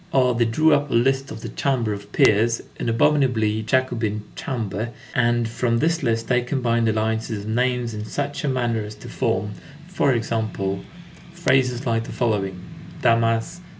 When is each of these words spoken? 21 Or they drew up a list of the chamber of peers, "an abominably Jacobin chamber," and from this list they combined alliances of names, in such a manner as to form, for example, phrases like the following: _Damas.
21 0.09 0.25
Or 0.25 0.33
they 0.35 0.45
drew 0.45 0.73
up 0.73 0.89
a 0.89 0.95
list 0.95 1.29
of 1.29 1.41
the 1.41 1.49
chamber 1.49 1.93
of 1.93 2.11
peers, 2.11 2.63
"an 2.79 2.89
abominably 2.89 3.61
Jacobin 3.61 4.23
chamber," 4.35 4.89
and 5.13 5.47
from 5.47 5.77
this 5.77 6.01
list 6.01 6.27
they 6.27 6.41
combined 6.41 6.89
alliances 6.89 7.43
of 7.43 7.47
names, 7.51 7.93
in 7.93 8.03
such 8.03 8.43
a 8.43 8.47
manner 8.49 8.81
as 8.81 8.95
to 8.95 9.07
form, 9.07 9.51
for 9.87 10.11
example, 10.13 10.79
phrases 11.33 11.85
like 11.85 12.05
the 12.05 12.11
following: 12.11 12.59
_Damas. 13.03 13.59